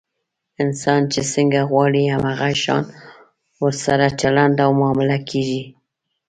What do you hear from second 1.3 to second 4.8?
څنګه غواړي، هم هغه شان ورسره چلند او